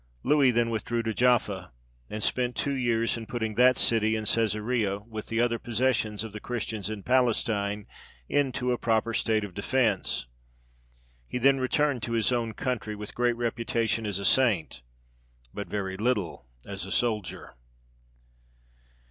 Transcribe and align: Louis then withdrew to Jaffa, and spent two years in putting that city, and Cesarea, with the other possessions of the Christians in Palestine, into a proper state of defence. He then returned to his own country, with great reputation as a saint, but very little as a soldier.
Louis 0.23 0.49
then 0.49 0.71
withdrew 0.71 1.03
to 1.03 1.13
Jaffa, 1.13 1.71
and 2.09 2.23
spent 2.23 2.55
two 2.55 2.73
years 2.73 3.17
in 3.17 3.27
putting 3.27 3.53
that 3.53 3.77
city, 3.77 4.15
and 4.15 4.25
Cesarea, 4.27 5.01
with 5.01 5.27
the 5.27 5.39
other 5.39 5.59
possessions 5.59 6.23
of 6.23 6.33
the 6.33 6.39
Christians 6.39 6.89
in 6.89 7.03
Palestine, 7.03 7.85
into 8.27 8.71
a 8.71 8.79
proper 8.79 9.13
state 9.13 9.43
of 9.43 9.53
defence. 9.53 10.25
He 11.27 11.37
then 11.37 11.59
returned 11.59 12.01
to 12.01 12.13
his 12.13 12.31
own 12.31 12.55
country, 12.55 12.95
with 12.95 13.13
great 13.13 13.37
reputation 13.37 14.07
as 14.07 14.17
a 14.17 14.25
saint, 14.25 14.81
but 15.53 15.67
very 15.67 15.97
little 15.97 16.47
as 16.65 16.83
a 16.87 16.91
soldier. 16.91 17.53